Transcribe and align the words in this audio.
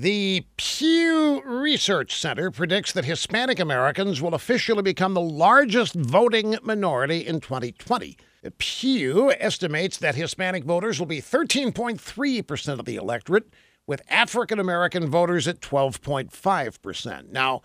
The 0.00 0.46
Pew 0.56 1.42
Research 1.44 2.16
Center 2.16 2.52
predicts 2.52 2.92
that 2.92 3.04
Hispanic 3.04 3.58
Americans 3.58 4.22
will 4.22 4.32
officially 4.32 4.80
become 4.80 5.12
the 5.12 5.20
largest 5.20 5.94
voting 5.94 6.56
minority 6.62 7.26
in 7.26 7.40
2020. 7.40 8.16
Pew 8.58 9.32
estimates 9.40 9.96
that 9.96 10.14
Hispanic 10.14 10.62
voters 10.62 11.00
will 11.00 11.06
be 11.06 11.20
13.3% 11.20 12.78
of 12.78 12.84
the 12.84 12.94
electorate, 12.94 13.52
with 13.88 14.02
African 14.08 14.60
American 14.60 15.08
voters 15.10 15.48
at 15.48 15.58
12.5%. 15.58 17.32
Now, 17.32 17.62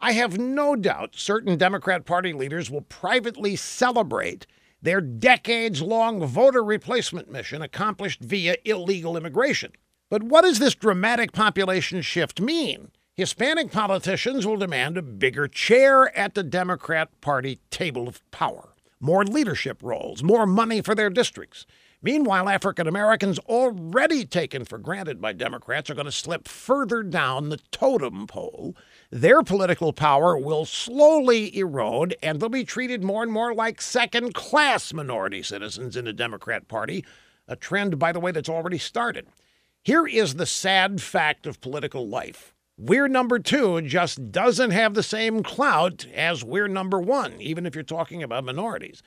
I 0.00 0.10
have 0.10 0.38
no 0.38 0.74
doubt 0.74 1.14
certain 1.14 1.56
Democrat 1.56 2.04
Party 2.04 2.32
leaders 2.32 2.68
will 2.68 2.82
privately 2.82 3.54
celebrate 3.54 4.48
their 4.82 5.00
decades 5.00 5.80
long 5.80 6.26
voter 6.26 6.64
replacement 6.64 7.30
mission 7.30 7.62
accomplished 7.62 8.22
via 8.22 8.56
illegal 8.64 9.16
immigration. 9.16 9.70
But 10.08 10.22
what 10.22 10.42
does 10.42 10.60
this 10.60 10.76
dramatic 10.76 11.32
population 11.32 12.00
shift 12.00 12.40
mean? 12.40 12.92
Hispanic 13.16 13.72
politicians 13.72 14.46
will 14.46 14.56
demand 14.56 14.96
a 14.96 15.02
bigger 15.02 15.48
chair 15.48 16.16
at 16.16 16.34
the 16.34 16.44
Democrat 16.44 17.08
Party 17.20 17.58
table 17.70 18.06
of 18.06 18.22
power, 18.30 18.74
more 19.00 19.24
leadership 19.24 19.82
roles, 19.82 20.22
more 20.22 20.46
money 20.46 20.80
for 20.80 20.94
their 20.94 21.10
districts. 21.10 21.66
Meanwhile, 22.02 22.48
African 22.48 22.86
Americans, 22.86 23.40
already 23.40 24.24
taken 24.24 24.64
for 24.64 24.78
granted 24.78 25.20
by 25.20 25.32
Democrats, 25.32 25.90
are 25.90 25.94
going 25.94 26.04
to 26.04 26.12
slip 26.12 26.46
further 26.46 27.02
down 27.02 27.48
the 27.48 27.58
totem 27.72 28.28
pole. 28.28 28.76
Their 29.10 29.42
political 29.42 29.92
power 29.92 30.38
will 30.38 30.66
slowly 30.66 31.56
erode, 31.56 32.14
and 32.22 32.38
they'll 32.38 32.48
be 32.48 32.64
treated 32.64 33.02
more 33.02 33.24
and 33.24 33.32
more 33.32 33.54
like 33.54 33.80
second 33.80 34.34
class 34.34 34.92
minority 34.92 35.42
citizens 35.42 35.96
in 35.96 36.04
the 36.04 36.12
Democrat 36.12 36.68
Party, 36.68 37.04
a 37.48 37.56
trend, 37.56 37.98
by 37.98 38.12
the 38.12 38.20
way, 38.20 38.30
that's 38.30 38.48
already 38.48 38.78
started. 38.78 39.26
Here 39.86 40.04
is 40.04 40.34
the 40.34 40.46
sad 40.46 41.00
fact 41.00 41.46
of 41.46 41.60
political 41.60 42.08
life. 42.08 42.52
We're 42.76 43.06
number 43.06 43.38
two 43.38 43.80
just 43.82 44.32
doesn't 44.32 44.72
have 44.72 44.94
the 44.94 45.02
same 45.04 45.44
clout 45.44 46.04
as 46.12 46.42
we're 46.42 46.66
number 46.66 47.00
one, 47.00 47.40
even 47.40 47.64
if 47.64 47.76
you're 47.76 47.84
talking 47.84 48.20
about 48.20 48.42
minorities. 48.42 49.00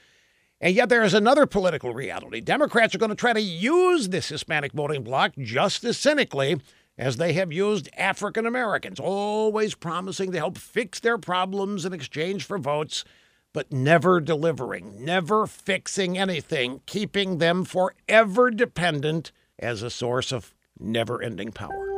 And 0.62 0.74
yet 0.74 0.88
there 0.88 1.04
is 1.04 1.14
another 1.14 1.46
political 1.46 1.94
reality. 1.94 2.40
Democrats 2.40 2.96
are 2.96 2.98
going 2.98 3.10
to 3.10 3.16
try 3.16 3.34
to 3.34 3.42
use 3.42 4.08
this 4.08 4.30
Hispanic 4.30 4.72
voting 4.72 5.04
bloc 5.04 5.34
just 5.38 5.84
as 5.84 5.98
cynically 5.98 6.62
as 6.98 7.18
they 7.18 7.34
have 7.34 7.52
used 7.52 7.90
African 7.98 8.46
Americans, 8.46 9.02
always 9.02 9.76
promising 9.76 10.32
to 10.32 10.38
help 10.38 10.58
fix 10.58 11.02
their 11.02 11.18
problems 11.18 11.84
in 11.84 11.92
exchange 11.92 12.46
for 12.46 12.58
votes, 12.58 13.04
but 13.52 13.74
never 13.74 14.22
delivering, 14.22 15.04
never 15.04 15.46
fixing 15.46 16.18
anything, 16.18 16.80
keeping 16.86 17.40
them 17.40 17.66
forever 17.66 18.50
dependent 18.50 19.34
as 19.62 19.84
a 19.84 19.90
source 19.90 20.32
of 20.32 20.54
never 20.80 21.22
ending 21.22 21.52
power. 21.52 21.89